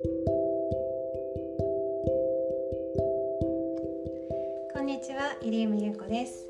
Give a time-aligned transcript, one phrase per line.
[0.00, 0.06] こ
[4.80, 6.46] んにちは、入江美優子です。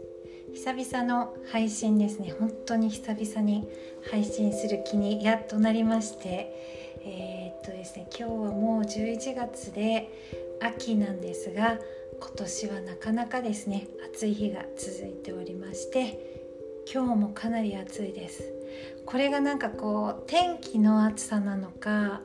[0.53, 2.35] 久々の配信ですね。
[2.39, 3.67] 本当に久々に
[4.11, 6.53] 配信する気にやっとなりまして。
[7.07, 10.11] えー、っとですね今日はもう11月で
[10.61, 11.79] 秋なんですが
[12.21, 16.19] 今年はなかなかですね暑い日が続いておりまして
[16.93, 18.53] 今日もかなり暑いです。
[19.07, 22.21] これがなんかこう天気の暑さなのか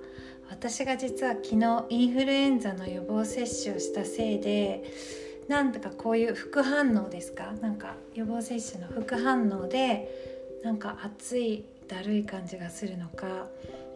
[0.54, 4.84] 私が実は昨日インフルエンザの予防接種をしたせいで
[5.48, 7.54] なんだかこういう副反応ですか？
[7.60, 10.08] なんか予防接種の副反応で
[10.64, 13.48] なんか暑いだるい感じがするのか？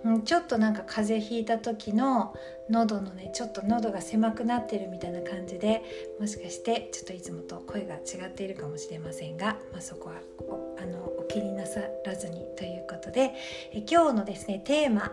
[0.03, 2.35] うん、ちょっとなんか風邪ひいた時の
[2.69, 5.83] 喉のねちょっと喉が狭くなってるみたいな感じで
[6.19, 10.15] もしかしてちょっといつもと声が違っているかもしれませんが、まあ、そこは
[10.79, 13.33] あのお気になさらずにということで
[13.73, 15.11] え今日のですねテーマ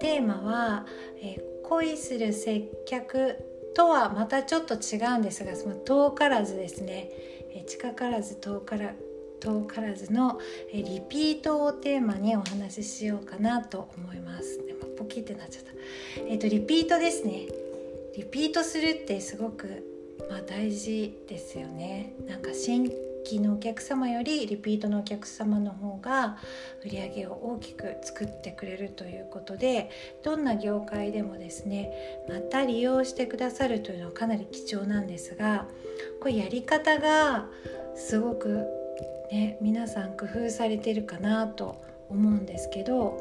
[0.00, 0.86] テーマは、
[1.22, 3.36] え恋する接客
[3.74, 7.10] とはまたちょっと違うんですがその遠からずですね
[7.54, 8.94] え近からず遠から
[9.40, 10.38] 遠からずの
[10.72, 14.58] えリピートをテーマにお話ししようかなと思います。
[14.64, 15.70] でもポキってなっちゃった。
[16.26, 17.46] えっ、ー、とリピートですね。
[18.16, 19.66] リピートするってすごく
[20.30, 22.14] まあ大事ですよね。
[22.26, 22.54] なんか
[23.24, 26.36] 新規のお客様よりリピートのお客様の方が
[26.84, 29.90] 売り上げを大きく作ってくれるということで
[30.22, 31.90] どんな業界でもですね
[32.28, 35.66] また利用してくださるというのはかなり貴重なんですが
[36.20, 37.46] これやり方が
[37.96, 38.66] すごく
[39.32, 43.20] ね、皆さん工夫されてるかなと思うんですけど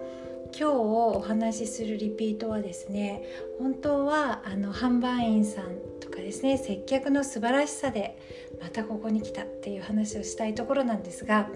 [0.55, 3.23] 今日お話しするリピートはですね
[3.57, 8.17] 本当はあの販売員さんとかですね接客の素晴らしさで
[8.61, 11.49] またここに来たっていう話をしたいところなんですが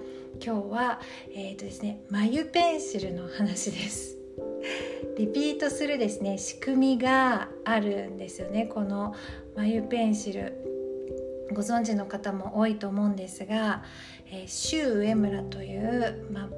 [0.44, 1.02] 今日は、
[1.34, 4.18] えーとですね、眉ペンシルの話です。
[5.18, 9.16] リピートするですね仕組みがあるんですよねこの
[9.56, 10.54] 眉ペンシル
[11.54, 13.84] ご存知の方も多いと思うんですが、
[14.32, 16.50] えー、シュウ上村という、まあ、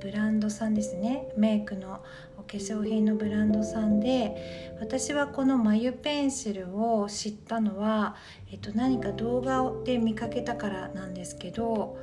[0.00, 2.00] ブランドさんですねメイクの
[2.46, 8.16] 化粧品のブランドさんで私はこの眉ペンシルを知ったのは、
[8.50, 11.98] えっと、何か動画で見かけたからなんですけど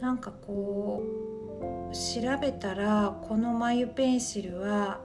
[0.00, 1.02] なんかこ
[1.90, 5.00] う調べたらこの眉ペンシルは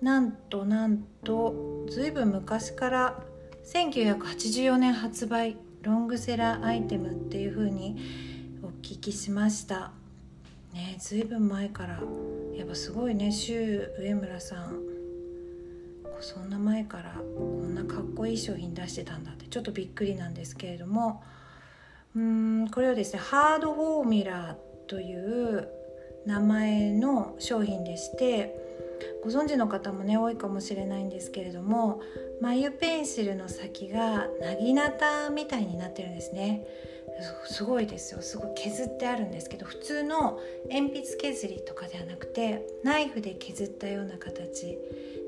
[0.00, 3.22] なんとなんとずいぶん昔から
[3.64, 7.96] 1984年発売ロングセラーアイテムっていう風に
[8.62, 9.92] お聞きしました。
[10.72, 12.00] ねずいぶん前から
[12.56, 14.80] やっぱすごいね周上村さん。
[16.20, 21.22] そんな前からこんなかっこいい商品出してたんだってちょっとびっくりなんですけれども。
[22.14, 25.68] うんこれはですねハードフォーミュラーという
[26.26, 28.54] 名前の商品でして
[29.24, 32.02] ご存知の方もね多いかもしれないんですけれども
[32.40, 36.66] 眉ペンシルの先がなぎなたみたいになってるんですね。
[37.44, 38.22] すごいですよ。
[38.22, 40.40] すごい削ってあるんですけど普通の
[40.70, 44.78] 鉛筆削りとかではなくてナイフで削ったような形。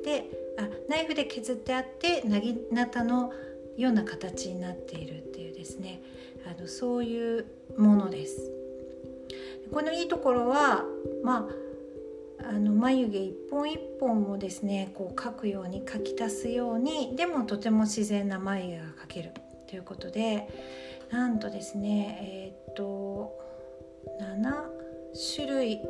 [0.04, 0.24] で
[0.58, 3.32] あナイフで削ってあってなぎなたの
[3.76, 6.02] ような形になっているっていうですね。
[6.46, 7.46] あのそういう
[7.76, 8.50] ものです。
[9.72, 10.84] このいいところは
[11.22, 11.64] まあ
[12.46, 19.30] あの眉毛一本一本をですねこう描くように描き足すようにでもとても自然な眉毛が描ける
[19.66, 20.48] ということで
[21.14, 23.38] なんとですねえー、っと
[24.20, 24.52] 7
[25.36, 25.80] 種類う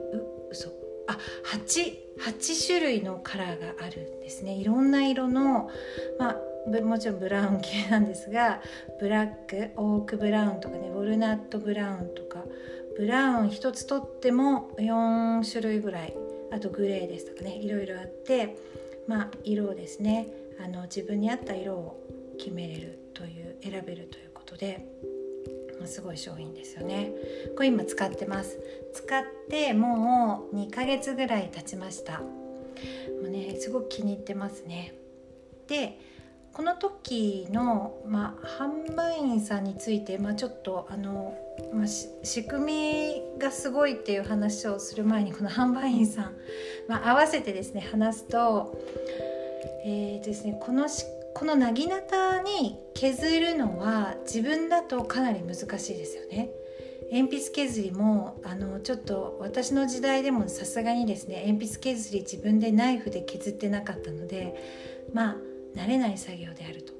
[0.51, 0.69] 嘘
[1.07, 1.17] あ
[1.51, 4.53] 8, 8種類のカラーがあるんですね。
[4.53, 5.71] いろんな色の、
[6.19, 8.61] まあ、もちろんブラウン系なんですが
[9.01, 12.45] ブラックオークブラウンとかねウォルナットブラウンとか
[12.99, 16.15] ブラウン1つとっても4種類ぐらい
[16.53, 18.57] あとグレーですとかねいろいろあって
[19.09, 20.29] まあ色をですね
[20.63, 25.14] あの自分に合った色を決めれるという選べるということで。
[25.87, 27.13] すごい商品ですよね。
[27.57, 28.59] これ今使ってます。
[28.93, 32.21] 使ってもう2ヶ月ぐらい経ちました。
[32.21, 32.27] も
[33.25, 34.95] うねすごく気に入ってますね。
[35.69, 35.99] で
[36.55, 41.37] この時の、まあ、販売員さんについて、まあ、ちょっとあの、
[41.73, 46.33] まあ、仕組みがすごいっていう話をする前にこの販売員さん、
[46.89, 48.79] まあ、合わせてですね話すと,、
[49.85, 50.89] えーですね、この
[51.35, 56.51] このなぎなたに削るのは自分だとかなり難しいですよね。
[57.11, 64.55] 鉛筆削りもあのちょっと私の時代でもさすがにですね鉛筆削り自分でナイフで削ってなかったので
[65.13, 65.37] まあ
[65.77, 66.93] 慣れない作業であると、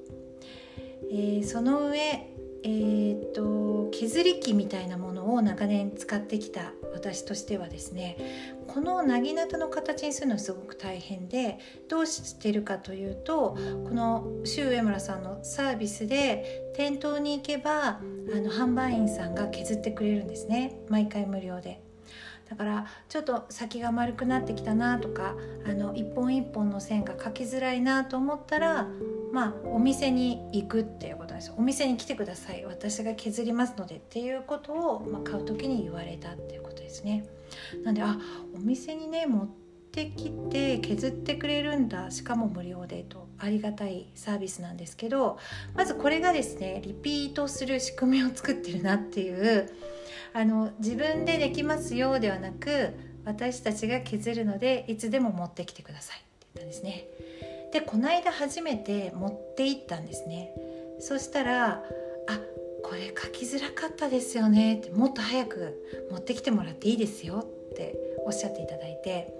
[1.11, 2.29] えー、その上、
[2.65, 8.17] ええーと、削り器みたいなものを長年使ってきた私としてはですね
[8.67, 17.99] このなぎなたの形にするのはすごく大変でどうしてるかというとこの周上村さんのサービスで店頭に行けばあ
[18.33, 21.85] の販売員さんが削ってくれるんですね毎回無料で。
[22.49, 25.35] だからちょっと先が丸くなってきたなとか
[25.67, 28.87] あの一本一本の線が描きづらいなと思ったら
[29.31, 37.25] まあお店に行くっていうことですお店に来てください私が削りますのでっていうことを、まあ、買う時に言われたっていうことですね。
[37.83, 38.17] なんであ
[38.55, 39.47] お店にね持っ
[39.91, 45.37] てきて削ってくれるんだしかも無料でとありがたいサービスなんですけど
[45.75, 49.69] まずこれがですねリピートする仕組みを作ってるなっていう
[50.33, 52.93] あの自分でできますよではなく
[53.25, 57.07] 私たちが削るのでいつでも持ってきてくださいって言ったんですね
[57.71, 60.51] でこの間初めて持って行ったんですね
[60.99, 61.83] そしたら
[62.27, 62.39] あ
[62.83, 67.95] これ書きづらかったですよねってもっと早く持ってきてもらっていいですよって
[68.25, 69.33] おっしゃっていただいて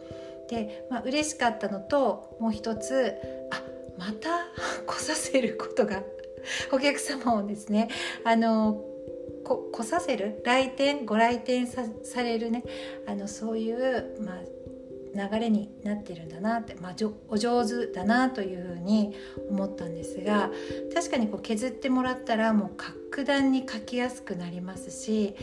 [0.50, 3.13] で、まあ嬉しかったのともう一つ
[3.52, 3.62] あ
[3.98, 4.48] また
[4.86, 6.04] 来させることが
[6.72, 7.90] お客様をですね
[8.24, 8.81] あの
[9.44, 12.63] こ来させる来店ご来店されるね
[13.08, 14.36] あのそういう、まあ、
[15.15, 16.95] 流れになってるんだなって、まあ、
[17.29, 19.15] お上手だなというふうに
[19.50, 20.51] 思ったんですが
[20.94, 25.35] 確かにこう削ってもらったらもう格段に書きやすくなりますし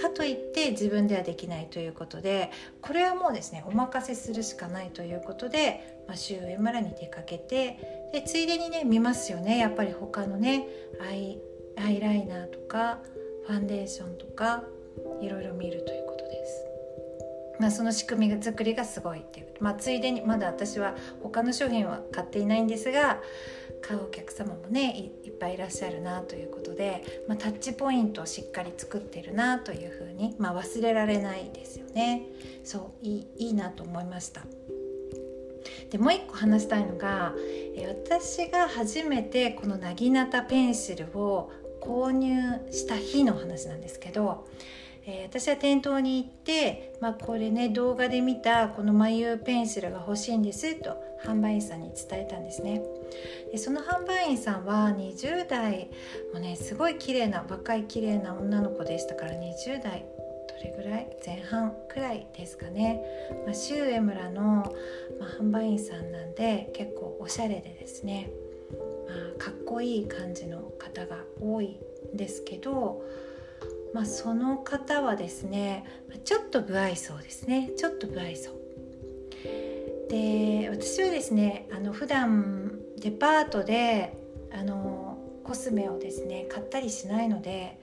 [0.00, 2.50] かといって自分ではできないということで
[2.80, 10.66] これはもうですねお任せするしかないということで、まあ、周辺村に出かけてでついでにね見ますよねやっぱり他のね
[11.00, 11.38] アイ
[11.76, 13.00] アイライナーとか
[13.46, 14.62] ファンデーションとか
[15.20, 16.05] いろいろ見るという。
[17.58, 23.20] まあ、その仕組み作りがすごいっていう、まあ、ついでにまだ私は他の商品は買っていないんですが
[23.82, 32.22] 買うお客様もねいっぱいいらっしゃるなということで、まあ、タッチポイントをしっかり作ってるなというふうに、まあ、忘れられないですよね。
[32.64, 34.42] そういいいいなと思いました。
[35.90, 37.34] でもう一個話したいのが
[37.88, 42.32] 私が初めてこのなぎなたペンシルを購入
[42.72, 44.48] した日の話なんですけど、
[45.08, 52.82] えー、私は店頭に行って、まあ、これね動画で見たこの眉ペンシルが欲しいんですと販売員さんに伝えたんですね。
[53.52, 55.88] でその販売員さんは20代
[56.34, 60.04] もねすごい綺麗な若い綺麗な女の子でしたから20代
[60.48, 61.16] どれぐらい？
[61.24, 63.00] 前半くらいですかね、
[63.44, 64.42] まあ、シュウエムラの、
[65.20, 68.28] まあ、販売員さんなんで結構おしゃれでですね。
[69.08, 71.78] まあ、かっこいい感じの方が多い
[72.12, 73.04] んですけど、
[73.94, 75.84] まあ、その方はですね
[76.24, 77.70] ちょっと不愛想ですね。
[77.76, 78.50] ちょっと不愛想。
[80.08, 84.16] で私はですねあの普段デパートで
[84.52, 87.80] あのコスメをですね買ったりしないので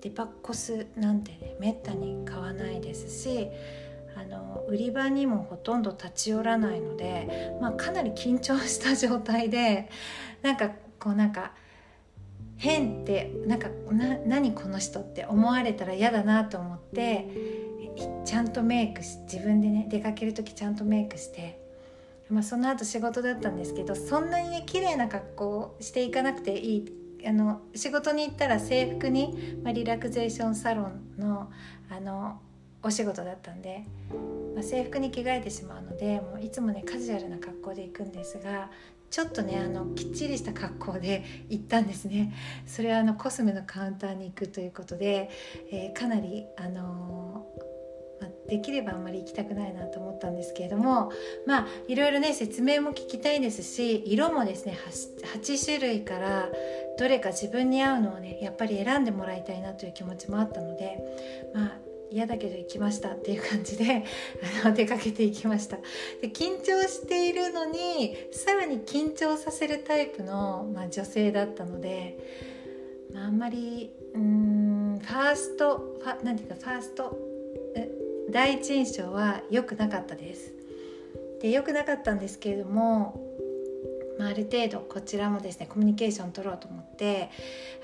[0.00, 3.48] デパコスなんてねめったに買わないですし
[4.16, 9.90] あの売り場にもほとんど立ち寄らないので、まあ、かなり緊張した状態で
[10.42, 11.52] なんかこうなんか
[12.58, 17.28] 変ってなんかな何この人って思われたら嫌だなと思って
[18.24, 21.60] ちゃんとメイクし自分でね出かける時ちゃんとメイクして、
[22.30, 26.92] まあ、その後仕事だったんですけどそんなにね綺麗な格好をしていかなくていい。
[27.26, 31.50] あの仕事に行ったら制服に、まあ、リラクゼーションサロンの
[31.90, 32.40] あの
[32.84, 33.82] お仕事だったんで、
[34.54, 38.70] まあ、制服に着替えてしまうのでもういつもねカジュアルな格好で行くんですが
[39.16, 42.34] ちょっとねあのきっちりした格好で行ったんですね。
[42.66, 45.30] それはあのコスメのカウンターに行くということで、
[45.72, 51.12] えー、かなりあのー、できればあんまり行きたくないなと思ったんですけれども
[51.46, 56.50] まあいろいろね説明も聞きたいですし色もですね 8, 8種類から
[56.98, 60.98] どれか自分に合うのをねやっぱり選んでもらいたいなという気持ちもあったので
[61.54, 61.85] まあ
[62.16, 64.02] 嫌だけど行きましたっていう感じで
[64.64, 65.76] あの出かけていきました。
[66.22, 72.18] で緊張しているのにさらに緊張させるタイプの、まあ、女性だったので、
[73.12, 77.18] まあ、あんまりうんファーストファなんていうかファースト
[78.30, 80.54] 第一印象は良くなかったです。
[81.42, 83.20] で良くなかったんですけれども
[84.18, 87.30] まあ、ある程度こちらもですねコミュニケーション取ろうと思って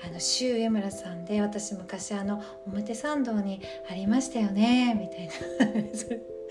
[0.05, 5.93] あの周江村さんで私昔あの表参道にありましたよねみたいな。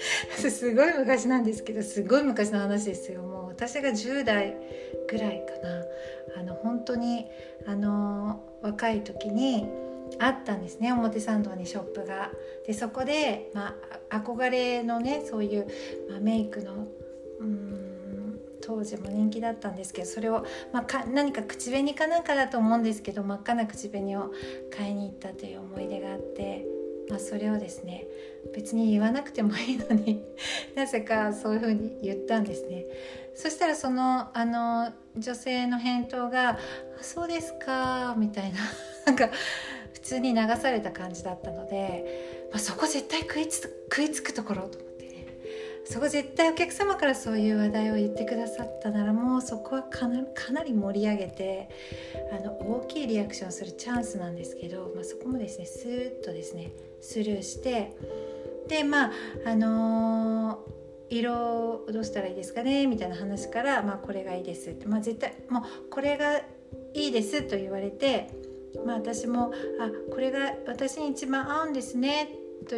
[0.51, 3.23] すごい昔なんですけどすごい昔の話ですよ。
[3.23, 4.57] もう私が10代
[5.09, 5.85] ぐらいかな。
[6.41, 7.27] あの本当に
[7.67, 9.69] あの若い時に
[10.19, 12.31] あったんですね表参道にショップが。
[12.67, 13.77] でそこで、ま
[14.11, 15.67] あ、憧れのねそういう、
[16.11, 16.87] まあ、メイクの
[18.63, 24.33] 当時も人気だったんですけどそれを、まあ、か何か口紅かなんかだと思うんですけど真っ赤な口紅を
[24.75, 26.65] 買いに行ったという思い出があって、
[27.11, 28.07] まあ、それをですね
[28.55, 30.25] 別に言わなくてもいいのに
[30.75, 32.85] なぜかそういうふうに言ったんですね。
[33.35, 36.51] そしたらそのあの女性の返答が
[37.01, 38.59] 「あそうですか」みたいな
[39.07, 39.31] なんか
[39.95, 44.92] 普通に流された感じだったので、まあ、そこ絶対食いつ食いつくところと思って
[45.85, 51.69] そこ絶対お客様からそういう話題を言ってくださったならもうそこはかなかなり盛り上げて
[52.33, 57.97] あの大きいリアクションするチャンスなんですけど、まあ、そこもですねスーッとですねスルーして
[58.69, 59.13] でまあ
[59.47, 60.73] あのー
[61.13, 66.39] 色どうしたらいいですかねみたいな話から、まあ、これがいいですって、まあ、絶対もうこれが
[66.95, 68.31] いいですと言われて
[68.87, 72.31] まあ、私も「あこれが私に一番合うんですね」
[72.69, 72.77] と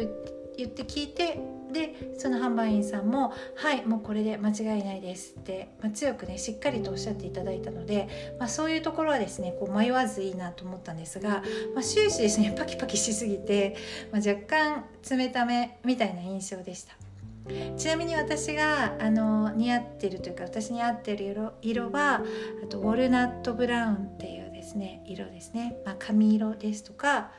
[0.57, 1.39] 言って聞いて
[1.71, 8.07] でその販売員さんも「はいもうこれで間違いないです」って、まあ、強くねしっかりとおっしゃっていただいたので、
[8.39, 11.43] まあ、そういうところはですねこう迷わずいいなと思ったんですが、
[11.73, 13.75] まあ、終始ですね パキパキしすぎて、
[14.11, 16.95] まあ、若干冷ためみたいな印象でした。
[17.77, 22.23] ちなみに私があの似合ってるというか私に合ってる色色は
[22.63, 27.31] あとウォルナットブラウンっていうですね色ですね、まあ、髪色ですとか、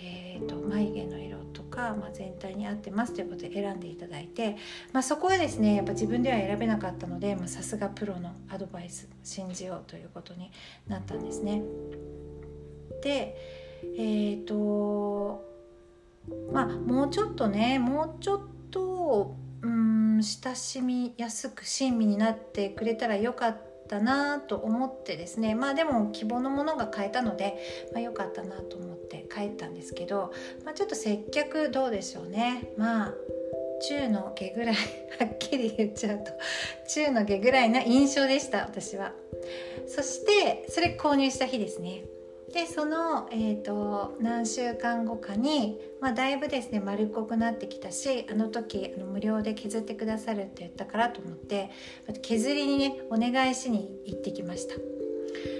[0.00, 4.56] えーと、眉毛の色とか、まあ、全体に合ってますということで選んでいただいて、
[4.92, 10.50] まあ、そこはですねやっぱ自分では選べなかったのでさすがプロのアドバイス信じようということに
[10.88, 11.62] なったんですね。
[13.02, 13.36] で
[13.96, 15.44] えっ、ー、と
[16.52, 27.58] まあもうちょっとねもうちょっとうん親しみやすく親身になってくれたらよかったったなと思ってですねまあでも希望のものが買えたので、
[27.92, 30.32] まあ、よかったなと思って帰ったんですけど、
[30.64, 32.72] まあ、ちょっと接客どうでしょうね。
[32.78, 33.14] まあ
[33.88, 36.30] 中の下ぐらいはっきり言っちゃうと
[36.88, 39.12] 中の下ぐらいな印象でした私は。
[39.88, 42.04] そしてそれ購入した日ですね。
[42.52, 51.70] でその、えーと、何週間後かに、まあ、だいぶですね丸っこくなってきたしあの時あの無料で削ってくださるって言ったからと思って
[52.20, 54.74] 削りにねお願いしに行ってきました。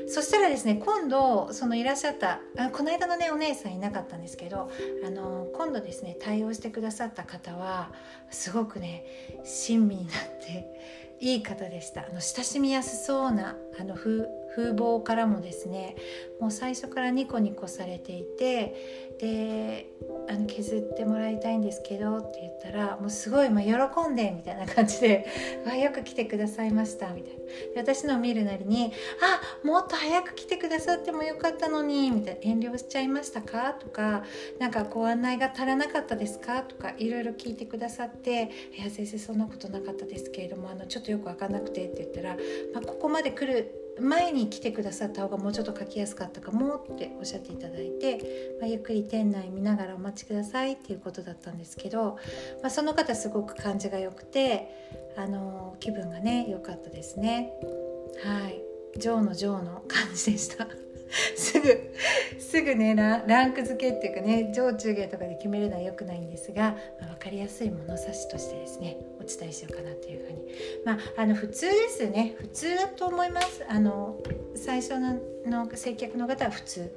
[0.06, 4.70] そしたらですね今度そのいらっしゃったあこの間のねお姉さんいなかったんですけど
[5.06, 7.90] あの今度ですね対応してくださった方は
[8.28, 9.06] すごくね
[9.44, 12.02] 親身になっていい方でした。
[12.02, 15.96] あの親しみやすそうなあの風風貌からもですね
[16.40, 19.86] もう最初からニコニコされていてで
[20.28, 25.26] あの削ってもらいたいんですけどって言ったらもうすごい、まあ、喜んでみたいな感じで
[25.64, 27.40] 「わよく来てくださいました」みたいな
[27.76, 28.92] 私のを見るなりに
[29.22, 34.24] 「あもっと早く来てくださってもよかったのに」みたいな「遠慮しちゃいましたか?」とか
[34.58, 42.36] 「なんかご案内が足らなかったですか?」とかいろいろ聞いてくださって「いや先生そんなことなかったですけれどもあのちょっとよく分かんなくて」って言ったら、
[42.74, 52.18] まあ、ここまで来る前に来てくださった方がもうちょっと書きやすかったかもっておっしゃっていただいて、まあ、ゆっくり店内見ながらお待ちくださいっていうことだったんですけど、
[52.62, 54.68] まあ、その方すごく感じが良くて
[55.16, 57.52] あの気分がね良かったですね。
[58.24, 58.62] はい。
[58.98, 60.66] ジョーのジョーの感じでした。
[61.36, 61.94] すぐ
[62.38, 70.42] すぐねランク付けっていうかね上中下とかで決めるのは良くないんですが、まあ、分かりやすい物差しとしてですねお伝えしようかなというふうに。
[70.84, 72.34] まああの普通ですね。
[72.38, 73.64] 普通だと思います。
[73.68, 74.18] あの
[74.54, 76.90] 最初のの接客の方は普通。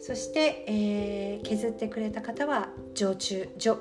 [0.00, 3.78] そして、えー、削ってくれた方は上中上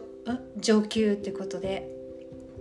[0.57, 1.89] 上級ってことで、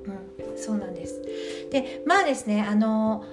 [0.04, 1.22] うん、そうなんです。
[1.70, 3.24] でまあですねあの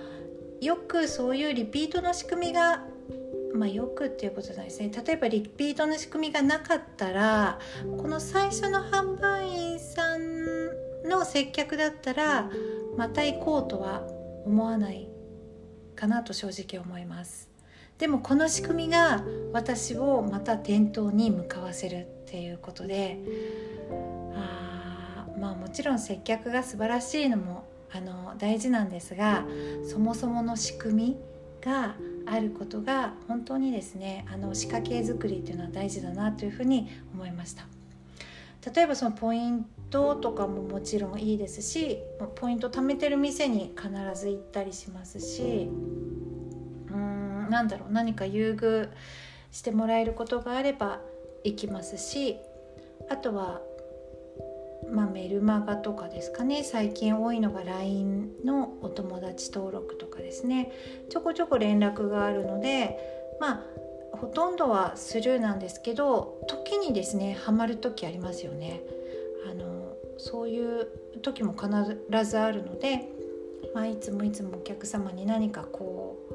[0.62, 2.84] よくそういうリピートの仕組みが
[3.60, 4.90] まあ、よくっていうことなんですね。
[5.06, 12.50] 例えばリピートの仕組みがなかったらこの最初の販売員さんの接客だったら
[12.96, 14.08] また行こうとは
[14.46, 15.10] 思わない
[15.94, 17.50] かなと正直思います。
[17.98, 23.20] でもこの仕組みが私をまた店頭に向かわせるっていうことで
[24.36, 29.46] あまあもちろん接客が素晴らしいのもあの大事なんですが
[29.84, 31.18] そもそもの仕組み
[31.62, 31.96] が
[32.32, 37.66] あることが本当にですねあの仕掛け作りっていうのは大事だなというふうに思いました。
[38.74, 42.00] 例えばそのポイントとかももちろんいいですし
[42.36, 45.70] ポイント貯めてる店に必ず行ったりしますし
[46.92, 48.90] うんなんだろう何か優遇
[49.52, 51.00] してもらえることがあれば
[51.44, 52.38] 行きますし
[53.10, 53.62] あとは
[54.92, 56.64] まあ、メルマガとかですかね。
[56.64, 60.72] 最近多いのが LINE のお友達登録とかですね。
[61.10, 62.98] ちょこちょこ連絡があるので
[63.40, 63.64] まあ
[64.14, 68.82] ほとんどはスルーなんですけど時にですねハマる時ありますよね。
[69.50, 70.88] あのそういう
[71.22, 73.10] 時も必ずあるので
[73.74, 76.34] まあ、いつもいつもお客様に何かこう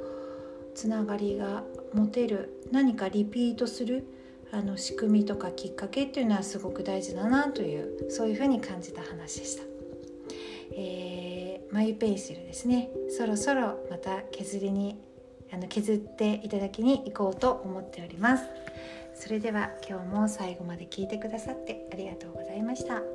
[0.75, 4.07] つながりが持てる何かリピートする
[4.55, 9.65] あの仕組みとかきっかけっていうのはすごく大事だなというそういうふうに感じた話でした。
[10.77, 14.99] えー、眉ペンシルですねそろそろまた削りに
[15.53, 18.45] あの削っていただきに行こうと思っております
[19.15, 23.14] それでは今日も最後まで聞いてくださってありがとうございました。